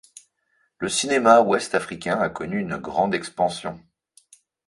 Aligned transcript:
Le 0.79 0.89
cinéma 0.89 1.41
ouest 1.41 1.75
africain 1.75 2.17
a 2.19 2.27
connu 2.29 2.59
une 2.59 2.77
grande 2.77 3.13
expansion. 3.13 3.79